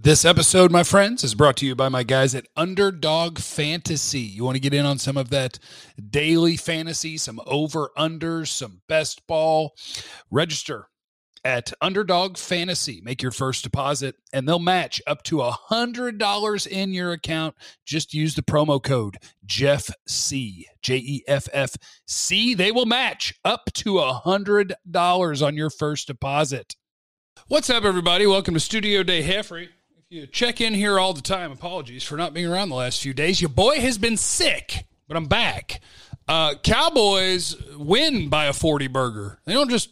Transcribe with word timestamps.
This 0.00 0.24
episode, 0.24 0.70
my 0.70 0.84
friends, 0.84 1.24
is 1.24 1.34
brought 1.34 1.56
to 1.56 1.66
you 1.66 1.74
by 1.74 1.88
my 1.88 2.04
guys 2.04 2.32
at 2.32 2.46
Underdog 2.56 3.40
Fantasy. 3.40 4.20
You 4.20 4.44
want 4.44 4.54
to 4.54 4.60
get 4.60 4.72
in 4.72 4.86
on 4.86 4.96
some 4.96 5.16
of 5.16 5.30
that 5.30 5.58
daily 6.08 6.56
fantasy, 6.56 7.18
some 7.18 7.40
over 7.46 7.90
unders, 7.98 8.46
some 8.46 8.80
best 8.88 9.26
ball? 9.26 9.74
Register 10.30 10.88
at 11.44 11.72
Underdog 11.80 12.36
Fantasy. 12.36 13.00
Make 13.02 13.22
your 13.22 13.32
first 13.32 13.64
deposit, 13.64 14.14
and 14.32 14.48
they'll 14.48 14.60
match 14.60 15.02
up 15.04 15.24
to 15.24 15.40
a 15.40 15.50
hundred 15.50 16.16
dollars 16.16 16.64
in 16.64 16.92
your 16.92 17.10
account. 17.10 17.56
Just 17.84 18.14
use 18.14 18.36
the 18.36 18.42
promo 18.42 18.80
code 18.80 19.16
Jeff 19.46 19.90
C 20.06 20.68
J 20.80 20.96
E 20.96 21.24
F 21.26 21.48
F 21.52 21.74
C. 22.06 22.54
They 22.54 22.70
will 22.70 22.86
match 22.86 23.34
up 23.44 23.72
to 23.74 23.98
a 23.98 24.12
hundred 24.12 24.74
dollars 24.88 25.42
on 25.42 25.56
your 25.56 25.70
first 25.70 26.06
deposit. 26.06 26.76
What's 27.48 27.68
up, 27.68 27.82
everybody? 27.82 28.28
Welcome 28.28 28.54
to 28.54 28.60
Studio 28.60 29.02
Day 29.02 29.22
Heffrey. 29.22 29.70
You 30.10 30.26
check 30.26 30.62
in 30.62 30.72
here 30.72 30.98
all 30.98 31.12
the 31.12 31.20
time, 31.20 31.52
apologies 31.52 32.02
for 32.02 32.16
not 32.16 32.32
being 32.32 32.46
around 32.46 32.70
the 32.70 32.74
last 32.74 33.02
few 33.02 33.12
days. 33.12 33.42
Your 33.42 33.50
boy 33.50 33.78
has 33.80 33.98
been 33.98 34.16
sick, 34.16 34.86
but 35.06 35.18
I'm 35.18 35.26
back. 35.26 35.82
Uh, 36.26 36.54
Cowboys 36.62 37.54
win 37.76 38.30
by 38.30 38.46
a 38.46 38.54
40 38.54 38.86
burger. 38.86 39.38
They 39.44 39.52
don't 39.52 39.68
just 39.68 39.90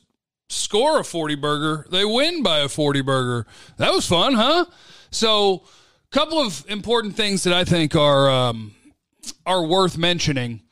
score 0.49 1.01
a 1.01 1.05
40 1.05 1.35
burger, 1.35 1.87
they 1.91 2.07
win 2.07 2.43
by 2.43 2.61
a 2.61 2.69
40 2.71 3.03
burger. 3.03 3.47
That 3.77 3.93
was 3.93 4.09
fun, 4.09 4.33
huh? 4.33 4.65
So, 5.11 5.65
a 6.11 6.15
couple 6.15 6.39
of 6.39 6.65
important 6.67 7.15
things 7.15 7.43
that 7.43 7.53
I 7.53 7.65
think 7.65 7.95
are 7.95 8.31
um, 8.31 8.75
are 9.45 9.67
worth 9.67 9.99
mentioning 9.99 10.63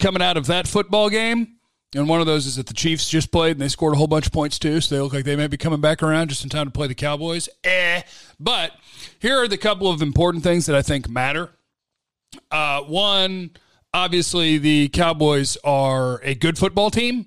coming 0.00 0.20
out 0.20 0.36
of 0.36 0.48
that 0.48 0.68
football 0.68 1.08
game. 1.08 1.56
And 1.94 2.08
one 2.08 2.20
of 2.20 2.26
those 2.26 2.46
is 2.46 2.56
that 2.56 2.66
the 2.66 2.74
Chiefs 2.74 3.08
just 3.08 3.30
played 3.30 3.52
and 3.52 3.60
they 3.60 3.68
scored 3.68 3.94
a 3.94 3.96
whole 3.96 4.06
bunch 4.06 4.26
of 4.26 4.32
points 4.32 4.58
too. 4.58 4.80
So 4.80 4.94
they 4.94 5.00
look 5.00 5.12
like 5.12 5.24
they 5.24 5.36
may 5.36 5.46
be 5.46 5.58
coming 5.58 5.80
back 5.80 6.02
around 6.02 6.28
just 6.28 6.42
in 6.42 6.48
time 6.48 6.66
to 6.66 6.70
play 6.70 6.86
the 6.86 6.94
Cowboys. 6.94 7.48
Eh. 7.64 8.02
But 8.40 8.72
here 9.18 9.36
are 9.36 9.48
the 9.48 9.58
couple 9.58 9.90
of 9.90 10.00
important 10.00 10.42
things 10.42 10.66
that 10.66 10.76
I 10.76 10.82
think 10.82 11.08
matter. 11.08 11.50
Uh, 12.50 12.80
one, 12.82 13.50
obviously, 13.92 14.56
the 14.56 14.88
Cowboys 14.88 15.58
are 15.64 16.20
a 16.22 16.34
good 16.34 16.56
football 16.56 16.90
team. 16.90 17.26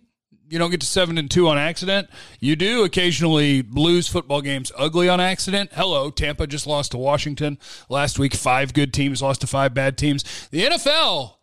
You 0.50 0.60
don't 0.60 0.72
get 0.72 0.82
to 0.82 0.88
seven 0.88 1.18
and 1.18 1.30
two 1.30 1.48
on 1.48 1.58
accident. 1.58 2.08
You 2.40 2.56
do 2.56 2.84
occasionally 2.84 3.64
lose 3.64 4.08
football 4.08 4.42
games 4.42 4.72
ugly 4.78 5.10
on 5.10 5.20
accident. 5.20 5.72
Hello, 5.74 6.10
Tampa 6.12 6.48
just 6.48 6.68
lost 6.68 6.92
to 6.92 6.98
Washington 6.98 7.58
last 7.90 8.20
week. 8.20 8.34
Five 8.36 8.74
good 8.74 8.94
teams 8.94 9.22
lost 9.22 9.42
to 9.42 9.48
five 9.48 9.74
bad 9.74 9.98
teams. 9.98 10.24
The 10.50 10.66
NFL 10.66 11.36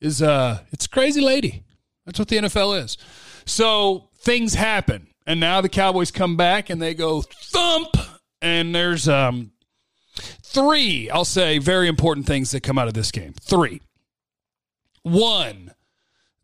is 0.00 0.22
uh, 0.22 0.60
it's 0.72 0.86
crazy 0.86 1.20
lady. 1.20 1.65
That's 2.06 2.18
what 2.18 2.28
the 2.28 2.36
NFL 2.36 2.82
is. 2.82 2.96
So 3.44 4.08
things 4.18 4.54
happen, 4.54 5.08
and 5.26 5.38
now 5.38 5.60
the 5.60 5.68
Cowboys 5.68 6.10
come 6.10 6.36
back 6.36 6.70
and 6.70 6.80
they 6.80 6.94
go 6.94 7.22
thump, 7.22 7.96
and 8.40 8.74
there's 8.74 9.08
um 9.08 9.52
three, 10.42 11.10
I'll 11.10 11.24
say, 11.24 11.58
very 11.58 11.88
important 11.88 12.26
things 12.26 12.52
that 12.52 12.62
come 12.62 12.78
out 12.78 12.88
of 12.88 12.94
this 12.94 13.10
game. 13.10 13.34
Three. 13.40 13.82
One, 15.02 15.72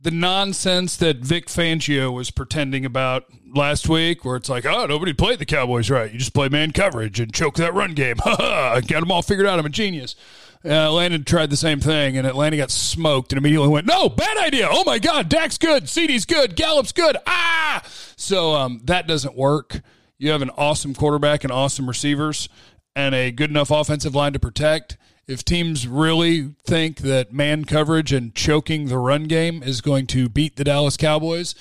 the 0.02 0.10
nonsense 0.10 0.96
that 0.96 1.18
Vic 1.18 1.46
Fangio 1.46 2.12
was 2.12 2.30
pretending 2.30 2.84
about 2.84 3.24
last 3.54 3.88
week, 3.88 4.24
where 4.24 4.36
it's 4.36 4.48
like, 4.48 4.66
oh, 4.66 4.86
nobody 4.86 5.12
played 5.12 5.38
the 5.38 5.46
Cowboys 5.46 5.90
right. 5.90 6.12
You 6.12 6.18
just 6.18 6.34
play 6.34 6.48
man 6.48 6.72
coverage 6.72 7.20
and 7.20 7.32
choke 7.32 7.56
that 7.56 7.74
run 7.74 7.94
game. 7.94 8.16
Ha! 8.22 8.80
Got 8.86 9.00
them 9.00 9.10
all 9.12 9.22
figured 9.22 9.46
out. 9.46 9.58
I'm 9.58 9.66
a 9.66 9.70
genius. 9.70 10.16
Uh, 10.64 10.68
Atlanta 10.68 11.18
tried 11.18 11.50
the 11.50 11.56
same 11.56 11.80
thing, 11.80 12.16
and 12.16 12.26
Atlanta 12.26 12.56
got 12.56 12.70
smoked 12.70 13.32
and 13.32 13.38
immediately 13.38 13.68
went, 13.68 13.86
no, 13.86 14.08
bad 14.08 14.36
idea. 14.38 14.68
Oh 14.70 14.84
my 14.84 14.98
God, 14.98 15.28
Dak's 15.28 15.58
good. 15.58 15.84
CeeDee's 15.84 16.24
good. 16.24 16.56
Gallup's 16.56 16.92
good. 16.92 17.16
Ah! 17.26 17.82
So 18.16 18.54
um, 18.54 18.80
that 18.84 19.06
doesn't 19.06 19.36
work. 19.36 19.80
You 20.18 20.30
have 20.30 20.42
an 20.42 20.50
awesome 20.50 20.94
quarterback 20.94 21.42
and 21.42 21.52
awesome 21.52 21.88
receivers 21.88 22.48
and 22.94 23.14
a 23.14 23.30
good 23.30 23.50
enough 23.50 23.70
offensive 23.70 24.14
line 24.14 24.32
to 24.32 24.38
protect. 24.38 24.96
If 25.26 25.44
teams 25.44 25.86
really 25.86 26.54
think 26.64 26.98
that 26.98 27.32
man 27.32 27.64
coverage 27.64 28.12
and 28.12 28.34
choking 28.34 28.86
the 28.86 28.98
run 28.98 29.24
game 29.24 29.62
is 29.62 29.80
going 29.80 30.06
to 30.08 30.28
beat 30.28 30.56
the 30.56 30.64
Dallas 30.64 30.96
Cowboys, 30.96 31.54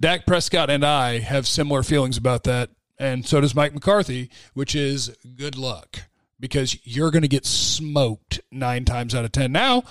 Dak 0.00 0.26
Prescott 0.26 0.70
and 0.70 0.84
I 0.84 1.18
have 1.18 1.46
similar 1.46 1.82
feelings 1.82 2.16
about 2.16 2.44
that. 2.44 2.70
And 2.98 3.26
so 3.26 3.40
does 3.40 3.54
Mike 3.54 3.74
McCarthy, 3.74 4.30
which 4.54 4.74
is 4.74 5.16
good 5.36 5.56
luck 5.56 6.04
because 6.40 6.76
you're 6.84 7.10
going 7.10 7.22
to 7.22 7.28
get 7.28 7.46
smoked 7.46 8.40
nine 8.50 8.84
times 8.84 9.14
out 9.14 9.24
of 9.24 9.32
10. 9.32 9.52
Now, 9.52 9.84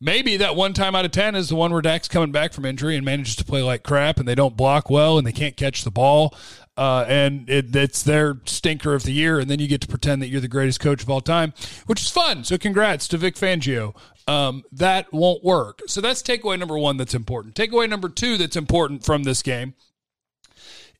maybe 0.00 0.36
that 0.36 0.54
one 0.54 0.74
time 0.74 0.94
out 0.94 1.04
of 1.04 1.10
10 1.10 1.34
is 1.34 1.48
the 1.48 1.56
one 1.56 1.72
where 1.72 1.82
Dak's 1.82 2.08
coming 2.08 2.30
back 2.30 2.52
from 2.52 2.66
injury 2.66 2.96
and 2.96 3.04
manages 3.04 3.36
to 3.36 3.44
play 3.44 3.62
like 3.62 3.82
crap 3.82 4.18
and 4.18 4.28
they 4.28 4.34
don't 4.34 4.56
block 4.56 4.90
well 4.90 5.16
and 5.18 5.26
they 5.26 5.32
can't 5.32 5.56
catch 5.56 5.82
the 5.82 5.90
ball. 5.90 6.34
Uh, 6.76 7.04
and 7.06 7.48
it, 7.48 7.74
it's 7.74 8.02
their 8.02 8.38
stinker 8.46 8.94
of 8.94 9.04
the 9.04 9.12
year. 9.12 9.38
And 9.38 9.48
then 9.48 9.60
you 9.60 9.68
get 9.68 9.80
to 9.82 9.86
pretend 9.86 10.20
that 10.22 10.28
you're 10.28 10.40
the 10.40 10.48
greatest 10.48 10.80
coach 10.80 11.02
of 11.02 11.10
all 11.10 11.20
time, 11.20 11.52
which 11.86 12.02
is 12.02 12.10
fun. 12.10 12.42
So 12.44 12.58
congrats 12.58 13.06
to 13.08 13.16
Vic 13.16 13.36
Fangio. 13.36 13.94
Um, 14.26 14.64
that 14.72 15.12
won't 15.12 15.44
work. 15.44 15.82
So 15.86 16.00
that's 16.00 16.22
takeaway 16.22 16.58
number 16.58 16.78
one 16.78 16.96
that's 16.96 17.14
important. 17.14 17.54
Takeaway 17.54 17.88
number 17.88 18.08
two 18.08 18.36
that's 18.36 18.56
important 18.56 19.04
from 19.04 19.22
this 19.22 19.42
game 19.42 19.74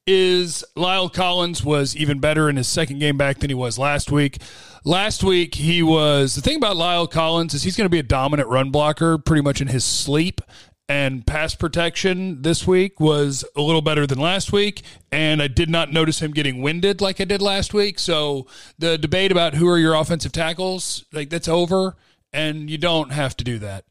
is 0.06 0.64
La'el 0.76 1.12
Collins 1.12 1.64
was 1.64 1.96
even 1.96 2.18
better 2.18 2.50
in 2.50 2.56
his 2.56 2.68
second 2.68 2.98
game 2.98 3.16
back 3.16 3.38
than 3.38 3.48
he 3.48 3.54
was 3.54 3.78
last 3.78 4.12
week. 4.12 4.38
Last 4.84 5.24
week, 5.24 5.54
he 5.54 5.82
was 5.82 6.34
the 6.34 6.42
thing 6.42 6.56
about 6.56 6.76
La'el 6.76 7.10
Collins 7.10 7.54
is 7.54 7.62
he's 7.62 7.76
going 7.76 7.86
to 7.86 7.90
be 7.90 7.98
a 7.98 8.02
dominant 8.02 8.48
run 8.48 8.70
blocker 8.70 9.16
pretty 9.16 9.42
much 9.42 9.62
in 9.62 9.68
his 9.68 9.84
sleep. 9.84 10.42
And 10.86 11.26
pass 11.26 11.54
protection 11.54 12.42
this 12.42 12.66
week 12.66 13.00
was 13.00 13.42
a 13.56 13.62
little 13.62 13.80
better 13.80 14.06
than 14.06 14.18
last 14.18 14.52
week. 14.52 14.82
And 15.10 15.40
I 15.40 15.48
did 15.48 15.70
not 15.70 15.92
notice 15.92 16.20
him 16.20 16.32
getting 16.32 16.60
winded 16.60 17.00
like 17.00 17.20
I 17.20 17.24
did 17.24 17.40
last 17.40 17.72
week. 17.72 17.98
So 17.98 18.46
the 18.78 18.98
debate 18.98 19.32
about 19.32 19.54
who 19.54 19.66
are 19.68 19.78
your 19.78 19.94
offensive 19.94 20.32
tackles, 20.32 21.06
like 21.12 21.30
that's 21.30 21.48
over. 21.48 21.96
And 22.34 22.68
you 22.68 22.76
don't 22.76 23.12
have 23.12 23.36
to 23.38 23.44
do 23.44 23.58
that. 23.60 23.84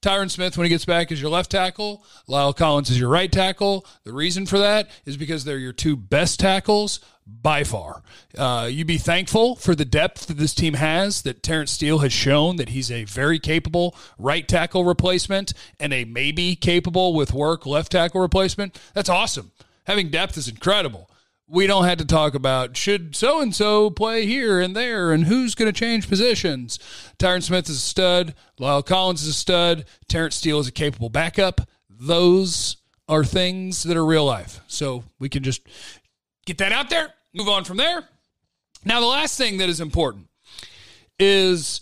Tyron 0.00 0.30
Smith, 0.30 0.56
when 0.56 0.64
he 0.64 0.68
gets 0.68 0.84
back, 0.84 1.10
is 1.10 1.20
your 1.20 1.30
left 1.30 1.50
tackle. 1.50 2.04
La'el 2.28 2.56
Collins 2.56 2.88
is 2.88 3.00
your 3.00 3.08
right 3.08 3.30
tackle. 3.30 3.84
The 4.04 4.12
reason 4.12 4.46
for 4.46 4.58
that 4.58 4.88
is 5.04 5.16
because 5.16 5.44
they're 5.44 5.58
your 5.58 5.72
two 5.72 5.96
best 5.96 6.38
tackles 6.38 7.00
by 7.28 7.62
far. 7.64 8.02
Uh, 8.36 8.68
you 8.70 8.84
be 8.84 8.98
thankful 8.98 9.56
for 9.56 9.74
the 9.74 9.84
depth 9.84 10.26
that 10.26 10.38
this 10.38 10.54
team 10.54 10.74
has, 10.74 11.22
that 11.22 11.42
Terence 11.42 11.70
Steele 11.70 11.98
has 11.98 12.12
shown 12.12 12.56
that 12.56 12.70
he's 12.70 12.90
a 12.90 13.04
very 13.04 13.38
capable 13.38 13.94
right 14.18 14.46
tackle 14.48 14.84
replacement 14.84 15.52
and 15.78 15.92
a 15.92 16.04
maybe 16.04 16.56
capable 16.56 17.14
with 17.14 17.32
work 17.32 17.66
left 17.66 17.92
tackle 17.92 18.20
replacement. 18.20 18.80
That's 18.94 19.08
awesome. 19.08 19.52
Having 19.86 20.10
depth 20.10 20.36
is 20.36 20.48
incredible 20.48 21.08
we 21.48 21.66
don't 21.66 21.84
have 21.84 21.98
to 21.98 22.04
talk 22.04 22.34
about 22.34 22.76
should 22.76 23.16
so 23.16 23.40
and 23.40 23.54
so 23.54 23.90
play 23.90 24.26
here 24.26 24.60
and 24.60 24.76
there 24.76 25.12
and 25.12 25.24
who's 25.24 25.54
going 25.54 25.72
to 25.72 25.78
change 25.78 26.08
positions. 26.08 26.78
Tyron 27.18 27.42
Smith 27.42 27.68
is 27.68 27.76
a 27.76 27.80
stud. 27.80 28.34
La'el 28.60 28.84
Collins 28.84 29.22
is 29.22 29.28
a 29.28 29.32
stud. 29.32 29.86
Terence 30.08 30.36
Steele 30.36 30.60
is 30.60 30.68
a 30.68 30.72
capable 30.72 31.08
backup. 31.08 31.62
Those 31.88 32.76
are 33.08 33.24
things 33.24 33.82
that 33.84 33.96
are 33.96 34.04
real 34.04 34.26
life. 34.26 34.60
So 34.66 35.04
we 35.18 35.30
can 35.30 35.42
just 35.42 35.62
get 36.44 36.58
that 36.58 36.72
out 36.72 36.90
there, 36.90 37.14
move 37.34 37.48
on 37.48 37.64
from 37.64 37.76
there. 37.76 38.08
Now, 38.84 39.00
the 39.00 39.06
last 39.06 39.36
thing 39.36 39.58
that 39.58 39.68
is 39.68 39.80
important 39.80 40.28
is 41.18 41.80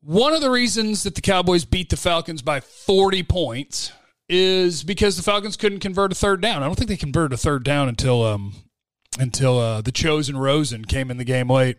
one 0.00 0.32
of 0.32 0.40
the 0.40 0.50
reasons 0.50 1.02
that 1.02 1.14
the 1.14 1.20
Cowboys 1.20 1.64
beat 1.64 1.90
the 1.90 1.96
Falcons 1.96 2.42
by 2.42 2.60
40 2.60 3.22
points 3.24 3.92
is 4.28 4.84
because 4.84 5.16
the 5.16 5.22
Falcons 5.22 5.56
couldn't 5.56 5.80
convert 5.80 6.12
a 6.12 6.14
third 6.14 6.40
down. 6.40 6.62
I 6.62 6.66
don't 6.66 6.76
think 6.76 6.88
they 6.88 6.96
converted 6.96 7.32
a 7.32 7.36
third 7.36 7.64
down 7.64 7.88
until 7.88 8.24
um, 8.24 8.54
until 9.18 9.58
uh, 9.58 9.80
the 9.80 9.92
chosen 9.92 10.36
Rosen 10.36 10.84
came 10.84 11.10
in 11.10 11.16
the 11.16 11.24
game 11.24 11.50
late. 11.50 11.78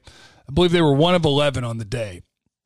I 0.50 0.54
believe 0.54 0.72
they 0.72 0.82
were 0.82 0.94
one 0.94 1.16
of 1.16 1.26
11 1.26 1.64
on 1.64 1.78
the 1.78 1.86
day 1.86 2.22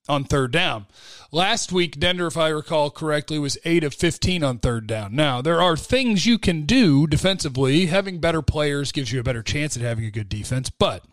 on 0.10 0.24
third 0.24 0.52
down. 0.52 0.88
Last 1.32 1.72
week, 1.72 2.00
Denver, 2.00 2.28
if 2.28 2.38
I 2.38 2.50
recall 2.50 2.90
correctly, 2.90 3.40
was 3.40 3.58
8 3.64 3.84
of 3.84 3.94
15 3.94 4.44
on 4.44 4.60
third 4.60 4.88
down. 4.88 5.16
Now, 5.16 5.42
there 5.42 5.62
are 5.62 5.78
things 5.78 6.26
you 6.26 6.38
can 6.38 6.66
do 6.66 7.08
defensively. 7.08 7.86
Having 7.86 8.20
better 8.20 8.42
players 8.42 8.92
gives 8.92 9.12
you 9.12 9.20
a 9.20 9.24
better 9.24 9.44
chance 9.44 9.78
at 9.78 9.84
having 9.84 10.06
a 10.06 10.12
good 10.12 10.30
defense, 10.30 10.70
but 10.70 11.04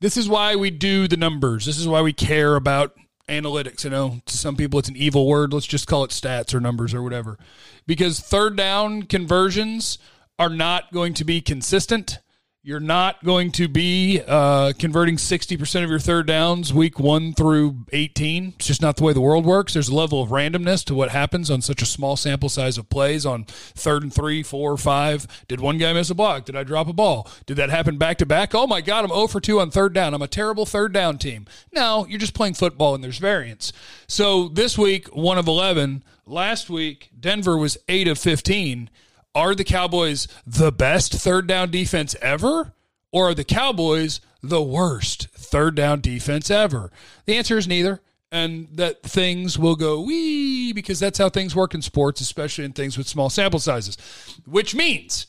this 0.00 0.16
is 0.16 0.28
why 0.28 0.56
we 0.56 0.70
do 0.70 1.06
the 1.06 1.16
numbers. 1.16 1.64
This 1.64 1.78
is 1.78 1.86
why 1.86 2.02
we 2.02 2.12
care 2.12 2.56
about 2.56 2.96
analytics. 3.28 3.84
You 3.84 3.90
know 3.90 4.20
to 4.26 4.36
some 4.36 4.56
people 4.56 4.80
it's 4.80 4.88
an 4.88 4.96
evil 4.96 5.26
word. 5.26 5.52
Let's 5.52 5.66
just 5.66 5.86
call 5.86 6.02
it 6.04 6.10
stats 6.10 6.52
or 6.52 6.60
numbers 6.60 6.92
or 6.92 7.02
whatever. 7.02 7.38
Because 7.86 8.18
third 8.18 8.56
down 8.56 9.04
conversions 9.04 9.98
are 10.38 10.48
not 10.48 10.92
going 10.92 11.14
to 11.14 11.24
be 11.24 11.40
consistent. 11.40 12.18
You're 12.64 12.78
not 12.78 13.24
going 13.24 13.50
to 13.52 13.66
be 13.66 14.22
uh, 14.24 14.72
converting 14.78 15.16
60% 15.16 15.82
of 15.82 15.90
your 15.90 15.98
third 15.98 16.28
downs 16.28 16.72
week 16.72 17.00
one 17.00 17.32
through 17.34 17.86
18. 17.92 18.52
It's 18.54 18.68
just 18.68 18.80
not 18.80 18.94
the 18.94 19.02
way 19.02 19.12
the 19.12 19.20
world 19.20 19.44
works. 19.44 19.72
There's 19.72 19.88
a 19.88 19.94
level 19.94 20.22
of 20.22 20.28
randomness 20.28 20.84
to 20.84 20.94
what 20.94 21.08
happens 21.08 21.50
on 21.50 21.60
such 21.60 21.82
a 21.82 21.86
small 21.86 22.16
sample 22.16 22.48
size 22.48 22.78
of 22.78 22.88
plays 22.88 23.26
on 23.26 23.46
third 23.46 24.04
and 24.04 24.14
three, 24.14 24.44
four, 24.44 24.76
five. 24.76 25.26
Did 25.48 25.58
one 25.58 25.76
guy 25.76 25.92
miss 25.92 26.10
a 26.10 26.14
block? 26.14 26.44
Did 26.44 26.54
I 26.54 26.62
drop 26.62 26.86
a 26.86 26.92
ball? 26.92 27.28
Did 27.46 27.56
that 27.56 27.70
happen 27.70 27.98
back 27.98 28.18
to 28.18 28.26
back? 28.26 28.54
Oh 28.54 28.68
my 28.68 28.80
God, 28.80 29.04
I'm 29.04 29.10
0 29.10 29.26
for 29.26 29.40
2 29.40 29.58
on 29.58 29.72
third 29.72 29.92
down. 29.92 30.14
I'm 30.14 30.22
a 30.22 30.28
terrible 30.28 30.64
third 30.64 30.92
down 30.92 31.18
team. 31.18 31.46
No, 31.72 32.06
you're 32.08 32.20
just 32.20 32.32
playing 32.32 32.54
football 32.54 32.94
and 32.94 33.02
there's 33.02 33.18
variance. 33.18 33.72
So 34.06 34.46
this 34.46 34.78
week, 34.78 35.08
one 35.08 35.36
of 35.36 35.48
11. 35.48 36.04
Last 36.26 36.70
week, 36.70 37.10
Denver 37.18 37.56
was 37.56 37.76
8 37.88 38.06
of 38.06 38.20
15 38.20 38.88
are 39.34 39.54
the 39.54 39.64
Cowboys 39.64 40.28
the 40.46 40.72
best 40.72 41.12
third 41.12 41.46
down 41.46 41.70
defense 41.70 42.14
ever? 42.20 42.74
Or 43.10 43.30
are 43.30 43.34
the 43.34 43.44
Cowboys 43.44 44.20
the 44.42 44.62
worst 44.62 45.28
third 45.28 45.74
down 45.74 46.00
defense 46.00 46.50
ever? 46.50 46.90
The 47.26 47.36
answer 47.36 47.58
is 47.58 47.68
neither. 47.68 48.00
And 48.30 48.68
that 48.72 49.02
things 49.02 49.58
will 49.58 49.76
go 49.76 50.00
wee 50.00 50.72
because 50.72 50.98
that's 50.98 51.18
how 51.18 51.28
things 51.28 51.54
work 51.54 51.74
in 51.74 51.82
sports, 51.82 52.22
especially 52.22 52.64
in 52.64 52.72
things 52.72 52.96
with 52.96 53.06
small 53.06 53.28
sample 53.28 53.60
sizes. 53.60 53.98
Which 54.46 54.74
means 54.74 55.26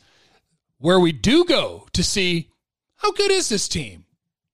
where 0.77 1.00
we 1.00 1.11
do 1.11 1.44
go 1.44 1.88
to 1.91 2.01
see 2.01 2.50
how 2.95 3.11
good 3.11 3.31
is 3.31 3.50
this 3.50 3.67
team? 3.67 4.05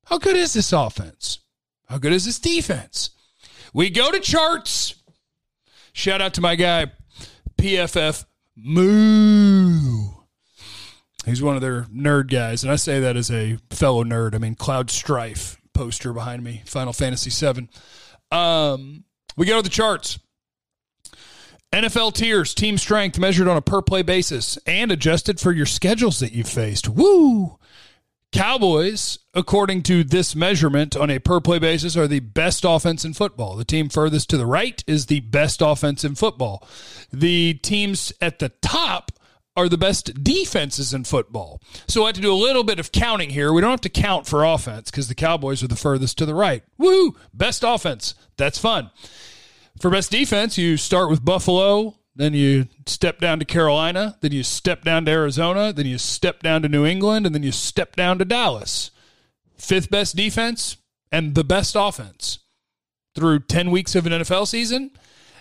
How 0.05 0.17
good 0.17 0.35
is 0.35 0.53
this 0.53 0.73
offense? 0.73 1.39
How 1.87 1.99
good 1.99 2.13
is 2.13 2.25
this 2.25 2.39
defense? 2.39 3.11
We 3.71 3.91
go 3.91 4.11
to 4.11 4.19
charts. 4.19 4.95
Shout 5.93 6.19
out 6.19 6.33
to 6.33 6.41
my 6.41 6.55
guy, 6.55 6.87
PFF 7.59 8.25
Moo. 8.63 10.09
He's 11.25 11.41
one 11.41 11.55
of 11.55 11.61
their 11.61 11.83
nerd 11.83 12.31
guys, 12.31 12.63
and 12.63 12.71
I 12.71 12.75
say 12.75 12.99
that 13.01 13.15
as 13.15 13.29
a 13.29 13.57
fellow 13.69 14.03
nerd. 14.03 14.35
I 14.35 14.37
mean, 14.37 14.55
Cloud 14.55 14.89
Strife 14.89 15.57
poster 15.73 16.13
behind 16.13 16.43
me, 16.43 16.63
Final 16.65 16.93
Fantasy 16.93 17.29
VII. 17.29 17.69
Um, 18.31 19.03
we 19.37 19.45
go 19.45 19.57
to 19.57 19.63
the 19.63 19.69
charts. 19.69 20.19
NFL 21.71 22.15
tiers, 22.15 22.55
team 22.55 22.77
strength 22.77 23.19
measured 23.19 23.47
on 23.47 23.55
a 23.57 23.61
per 23.61 23.81
play 23.81 24.01
basis 24.01 24.57
and 24.65 24.91
adjusted 24.91 25.39
for 25.39 25.51
your 25.51 25.67
schedules 25.67 26.19
that 26.19 26.31
you've 26.31 26.49
faced. 26.49 26.89
Woo! 26.89 27.59
Cowboys, 28.31 29.19
according 29.33 29.81
to 29.83 30.03
this 30.03 30.35
measurement 30.35 30.95
on 30.95 31.09
a 31.09 31.19
per 31.19 31.39
play 31.39 31.57
basis, 31.57 31.97
are 31.97 32.07
the 32.07 32.19
best 32.19 32.63
offense 32.63 33.03
in 33.03 33.13
football. 33.13 33.55
The 33.55 33.65
team 33.65 33.89
furthest 33.89 34.29
to 34.29 34.37
the 34.37 34.45
right 34.45 34.83
is 34.85 35.07
the 35.07 35.21
best 35.21 35.61
offense 35.61 36.03
in 36.03 36.15
football. 36.15 36.67
The 37.11 37.55
teams 37.55 38.13
at 38.21 38.39
the 38.39 38.49
top 38.61 39.11
are 39.55 39.67
the 39.67 39.77
best 39.77 40.23
defenses 40.23 40.93
in 40.93 41.03
football. 41.03 41.59
So 41.87 42.03
I 42.03 42.07
have 42.07 42.15
to 42.15 42.21
do 42.21 42.31
a 42.31 42.35
little 42.35 42.63
bit 42.63 42.79
of 42.79 42.91
counting 42.91 43.31
here. 43.31 43.51
We 43.51 43.61
don't 43.61 43.71
have 43.71 43.81
to 43.81 43.89
count 43.89 44.27
for 44.27 44.45
offense 44.45 44.91
because 44.91 45.07
the 45.07 45.15
Cowboys 45.15 45.63
are 45.63 45.67
the 45.67 45.75
furthest 45.75 46.17
to 46.19 46.25
the 46.25 46.35
right. 46.35 46.63
Woo! 46.77 47.15
Best 47.33 47.63
offense. 47.65 48.13
That's 48.37 48.59
fun. 48.59 48.91
For 49.81 49.89
best 49.89 50.11
defense, 50.11 50.57
you 50.57 50.77
start 50.77 51.09
with 51.09 51.25
Buffalo, 51.25 51.97
then 52.19 52.33
you 52.33 52.67
step 52.85 53.19
down 53.19 53.39
to 53.39 53.45
Carolina, 53.45 54.17
then 54.19 54.33
you 54.33 54.43
step 54.43 54.83
down 54.83 55.05
to 55.05 55.11
Arizona, 55.11 55.71
then 55.71 55.85
you 55.85 55.97
step 55.97 56.43
down 56.43 56.61
to 56.61 56.67
New 56.67 56.85
England, 56.85 57.25
and 57.25 57.33
then 57.33 57.43
you 57.43 57.51
step 57.53 57.95
down 57.95 58.19
to 58.19 58.25
Dallas. 58.25 58.91
Fifth 59.55 59.89
best 59.89 60.17
defense 60.17 60.75
and 61.13 61.33
the 61.33 61.45
best 61.45 61.77
offense 61.79 62.39
through 63.15 63.39
10 63.39 63.71
weeks 63.71 63.95
of 63.95 64.05
an 64.05 64.11
NFL 64.11 64.47
season. 64.47 64.91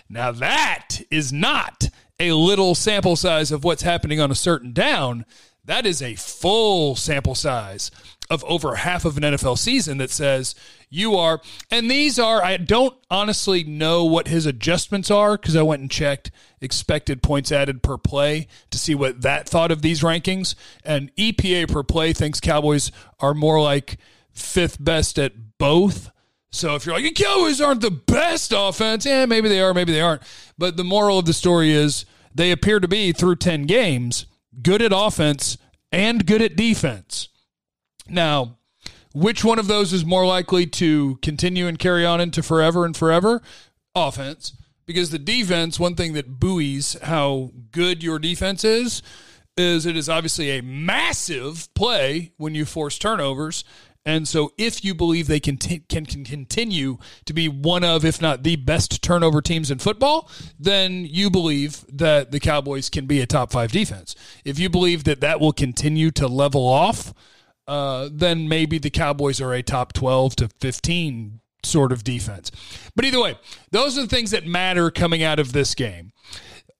Now, 0.09 0.31
that 0.31 1.01
is 1.11 1.33
not 1.33 1.89
a 2.17 2.31
little 2.31 2.75
sample 2.75 3.17
size 3.17 3.51
of 3.51 3.65
what's 3.65 3.83
happening 3.83 4.21
on 4.21 4.31
a 4.31 4.35
certain 4.35 4.71
down. 4.71 5.25
That 5.65 5.85
is 5.85 6.01
a 6.01 6.15
full 6.15 6.95
sample 6.95 7.35
size 7.35 7.91
of 8.29 8.43
over 8.45 8.75
half 8.75 9.05
of 9.05 9.17
an 9.17 9.23
NFL 9.23 9.57
season 9.57 9.97
that 9.97 10.11
says 10.11 10.55
you 10.89 11.15
are, 11.15 11.41
and 11.71 11.89
these 11.89 12.19
are, 12.19 12.43
I 12.43 12.57
don't 12.57 12.95
honestly 13.09 13.63
know 13.63 14.05
what 14.05 14.27
his 14.27 14.45
adjustments 14.45 15.09
are 15.09 15.37
because 15.37 15.55
I 15.55 15.61
went 15.61 15.81
and 15.81 15.91
checked 15.91 16.31
expected 16.61 17.23
points 17.23 17.51
added 17.51 17.81
per 17.81 17.97
play 17.97 18.47
to 18.71 18.77
see 18.77 18.95
what 18.95 19.21
that 19.21 19.47
thought 19.47 19.71
of 19.71 19.81
these 19.81 20.01
rankings. 20.01 20.55
And 20.83 21.15
EPA 21.15 21.71
per 21.71 21.83
play 21.83 22.13
thinks 22.13 22.39
Cowboys 22.39 22.91
are 23.19 23.33
more 23.33 23.61
like 23.61 23.97
fifth 24.31 24.83
best 24.83 25.17
at 25.17 25.57
both. 25.57 26.11
So 26.51 26.75
if 26.75 26.85
you're 26.85 26.95
like, 26.95 27.03
the 27.03 27.11
Cowboys 27.11 27.61
aren't 27.61 27.81
the 27.81 27.91
best 27.91 28.53
offense, 28.55 29.05
yeah, 29.05 29.25
maybe 29.25 29.49
they 29.49 29.61
are, 29.61 29.73
maybe 29.73 29.91
they 29.91 30.01
aren't. 30.01 30.23
But 30.57 30.77
the 30.77 30.83
moral 30.83 31.19
of 31.19 31.25
the 31.25 31.33
story 31.33 31.71
is 31.71 32.05
they 32.33 32.51
appear 32.51 32.79
to 32.79 32.87
be 32.87 33.11
through 33.11 33.35
10 33.37 33.63
games 33.63 34.25
good 34.61 34.81
at 34.81 34.91
offense 34.93 35.57
and 35.91 36.25
good 36.25 36.41
at 36.41 36.55
defense. 36.55 37.28
Now, 38.09 38.57
which 39.13 39.43
one 39.43 39.59
of 39.59 39.67
those 39.67 39.93
is 39.93 40.05
more 40.05 40.25
likely 40.25 40.65
to 40.67 41.17
continue 41.21 41.67
and 41.67 41.79
carry 41.79 42.05
on 42.05 42.21
into 42.21 42.43
forever 42.43 42.85
and 42.85 42.95
forever? 42.95 43.41
Offense. 43.95 44.53
Because 44.85 45.11
the 45.11 45.19
defense, 45.19 45.79
one 45.79 45.95
thing 45.95 46.13
that 46.13 46.39
buoys 46.39 46.97
how 47.03 47.51
good 47.71 48.03
your 48.03 48.19
defense 48.19 48.63
is, 48.63 49.01
is 49.57 49.85
it 49.85 49.97
is 49.97 50.09
obviously 50.09 50.51
a 50.51 50.63
massive 50.63 51.71
play 51.73 52.31
when 52.37 52.55
you 52.55 52.65
force 52.65 52.97
turnovers. 52.97 53.63
And 54.05 54.27
so, 54.27 54.53
if 54.57 54.83
you 54.83 54.95
believe 54.95 55.27
they 55.27 55.41
can, 55.41 55.57
t- 55.57 55.83
can, 55.89 56.05
can 56.05 56.23
continue 56.23 56.97
to 57.25 57.33
be 57.33 57.49
one 57.49 57.83
of, 57.83 58.05
if 58.05 58.21
not 58.21 58.43
the 58.43 58.55
best 58.55 59.03
turnover 59.03 59.41
teams 59.41 59.69
in 59.69 59.77
football, 59.77 60.29
then 60.57 61.05
you 61.05 61.29
believe 61.29 61.85
that 61.91 62.31
the 62.31 62.39
Cowboys 62.39 62.89
can 62.89 63.05
be 63.05 63.19
a 63.19 63.27
top 63.27 63.51
five 63.51 63.71
defense. 63.71 64.15
If 64.45 64.57
you 64.57 64.69
believe 64.69 65.03
that 65.03 65.19
that 65.21 65.41
will 65.41 65.51
continue 65.51 66.11
to 66.11 66.27
level 66.27 66.65
off, 66.65 67.13
uh, 67.69 68.09
then 68.11 68.49
maybe 68.49 68.79
the 68.79 68.89
Cowboys 68.89 69.39
are 69.39 69.53
a 69.53 69.61
top 69.61 69.93
12 69.93 70.35
to 70.37 70.49
15 70.59 71.39
sort 71.63 71.91
of 71.91 72.03
defense. 72.03 72.49
But 72.95 73.05
either 73.05 73.21
way, 73.21 73.37
those 73.69 73.95
are 73.95 74.01
the 74.01 74.07
things 74.07 74.31
that 74.31 74.47
matter 74.47 74.89
coming 74.89 75.21
out 75.21 75.37
of 75.37 75.53
this 75.53 75.75
game. 75.75 76.11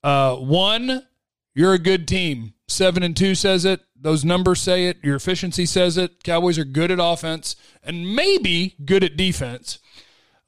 Uh, 0.04 0.36
one, 0.38 1.06
you're 1.54 1.76
a 1.76 1.80
good 1.80 2.08
team. 2.08 2.56
Seven 2.68 3.04
and 3.04 3.16
two 3.16 3.36
says 3.36 3.66
it. 3.66 3.82
Those 4.02 4.26
numbers 4.26 4.62
say 4.62 4.88
it. 4.88 4.98
Your 5.04 5.16
efficiency 5.16 5.68
says 5.68 5.96
it. 5.96 6.24
Cowboys 6.24 6.58
are 6.58 6.66
good 6.66 6.90
at 6.90 7.00
offense 7.00 7.56
and 7.84 8.16
maybe 8.16 8.76
good 8.84 9.04
at 9.04 9.16
defense. 9.16 9.78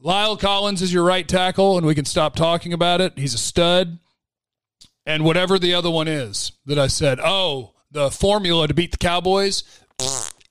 La'el 0.03 0.39
Collins 0.39 0.81
is 0.81 0.91
your 0.91 1.03
right 1.03 1.27
tackle, 1.27 1.77
and 1.77 1.85
we 1.85 1.93
can 1.93 2.05
stop 2.05 2.35
talking 2.35 2.73
about 2.73 2.99
it. 2.99 3.19
He's 3.19 3.35
a 3.35 3.37
stud. 3.37 3.99
And 5.05 5.23
whatever 5.23 5.59
the 5.59 5.75
other 5.75 5.91
one 5.91 6.07
is 6.07 6.53
that 6.65 6.79
I 6.79 6.87
said, 6.87 7.19
oh, 7.23 7.73
the 7.91 8.09
formula 8.09 8.67
to 8.67 8.73
beat 8.73 8.91
the 8.91 8.97
Cowboys, 8.97 9.63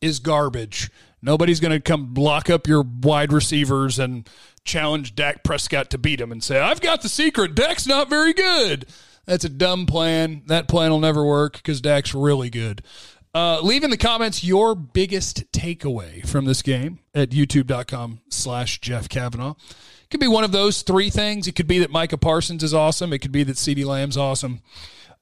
is 0.01 0.19
garbage. 0.19 0.91
Nobody's 1.23 1.61
going 1.61 1.73
to 1.73 1.81
come 1.81 2.15
block 2.15 2.49
up 2.49 2.67
your 2.67 2.83
wide 2.83 3.33
receivers 3.33 3.99
and 3.99 4.29
challenge 4.65 5.15
Dak 5.15 5.45
Prescott 5.45 5.91
to 5.91 5.99
beat 5.99 6.21
him 6.21 6.33
and 6.33 6.43
say, 6.43 6.59
I've 6.59 6.81
got 6.81 7.03
the 7.03 7.09
secret. 7.09 7.55
Dak's 7.55 7.87
not 7.87 8.09
very 8.09 8.33
good. 8.33 8.87
That's 9.27 9.45
a 9.45 9.51
dumb 9.51 9.87
plan. 9.87 10.43
That 10.47 10.67
plan 10.67 10.91
will 10.91 11.01
never 11.01 11.25
work 11.25 11.55
because 11.55 11.81
Dak's 11.81 12.15
really 12.15 12.51
good. 12.51 12.83
Uh, 13.33 13.61
leave 13.61 13.85
in 13.85 13.91
the 13.91 13.97
comments 13.97 14.43
your 14.43 14.75
biggest 14.75 15.53
takeaway 15.53 16.27
from 16.27 16.47
this 16.47 16.63
game 16.63 16.99
at 17.15 17.31
youtube.com 17.31 18.21
slash 18.29 18.81
Jeff 18.81 19.09
Cavanaugh. 19.09 19.53
It 19.53 20.11
could 20.11 20.21
be 20.21 20.27
one 20.27 20.43
of 20.43 20.51
those 20.51 20.83
three 20.83 21.11
things. 21.11 21.47
It 21.47 21.55
could 21.55 21.69
be 21.69 21.79
that 21.79 21.93
Micah 21.93 22.19
Parsons 22.19 22.65
is 22.65 22.75
awesome. 22.75 23.13
It 23.13 23.21
could 23.21 23.31
be 23.31 23.45
that 23.45 23.57
CeeDee 23.57 23.85
Lamb's 23.85 24.17
awesome. 24.17 24.63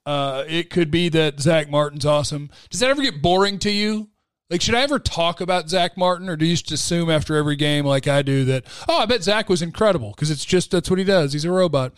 Uh, 0.07 0.45
it 0.49 0.71
could 0.71 0.91
be 0.91 1.11
that 1.11 1.39
Zack 1.39 1.69
Martin's 1.69 2.07
awesome. 2.07 2.49
Does 2.71 2.81
that 2.81 2.89
ever 2.89 3.03
get 3.03 3.21
boring 3.21 3.59
to 3.59 3.71
you? 3.71 4.09
Like, 4.50 4.62
should 4.62 4.75
I 4.75 4.81
ever 4.81 4.99
talk 4.99 5.43
about 5.43 5.69
Zack 5.69 5.99
Martin, 5.99 6.27
or 6.27 6.35
do 6.35 6.47
you 6.47 6.56
just 6.56 6.73
assume 6.73 7.11
after 7.11 7.37
every 7.37 7.55
game, 7.55 7.85
like 7.85 8.09
I 8.09 8.22
do, 8.22 8.46
that, 8.46 8.65
oh, 8.89 8.96
I 8.96 9.05
bet 9.05 9.22
Zack 9.22 9.51
was 9.51 9.61
incredible 9.61 10.13
because 10.13 10.31
it's 10.31 10.44
just 10.44 10.70
that's 10.70 10.89
what 10.89 10.99
he 10.99 11.05
does. 11.05 11.34
He's 11.34 11.44
a 11.44 11.51
robot. 11.51 11.93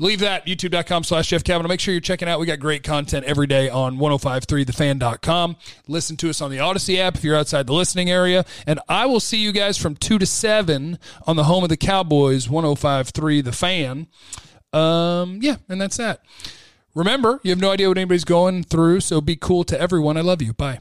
Leave 0.00 0.18
that, 0.18 0.44
youtube.com 0.44 1.04
slash 1.04 1.28
Jeff 1.28 1.44
Cavanaugh. 1.44 1.68
Make 1.68 1.78
sure 1.78 1.94
you're 1.94 2.00
checking 2.00 2.26
out. 2.26 2.40
We 2.40 2.46
got 2.46 2.58
great 2.58 2.82
content 2.82 3.24
every 3.24 3.46
day 3.46 3.70
on 3.70 3.98
1053thefan.com. 3.98 5.56
Listen 5.86 6.16
to 6.16 6.28
us 6.28 6.40
on 6.40 6.50
the 6.50 6.56
Audacy 6.56 6.98
app 6.98 7.14
if 7.14 7.22
you're 7.22 7.36
outside 7.36 7.68
the 7.68 7.72
listening 7.72 8.10
area. 8.10 8.44
And 8.66 8.80
I 8.88 9.06
will 9.06 9.20
see 9.20 9.38
you 9.38 9.52
guys 9.52 9.78
from 9.78 9.94
2 9.94 10.18
to 10.18 10.26
7 10.26 10.98
on 11.28 11.36
the 11.36 11.44
home 11.44 11.62
of 11.62 11.68
the 11.68 11.76
Cowboys, 11.76 12.50
1053 12.50 13.42
The 13.42 13.52
Fan. 13.52 14.08
Um, 14.72 15.38
yeah, 15.40 15.56
and 15.68 15.80
that's 15.80 15.98
that. 15.98 16.20
Remember, 16.96 17.38
you 17.44 17.50
have 17.50 17.60
no 17.60 17.70
idea 17.70 17.86
what 17.86 17.96
anybody's 17.96 18.24
going 18.24 18.64
through, 18.64 19.00
so 19.00 19.20
be 19.20 19.36
cool 19.36 19.62
to 19.64 19.80
everyone. 19.80 20.16
I 20.16 20.22
love 20.22 20.42
you. 20.42 20.52
Bye. 20.52 20.80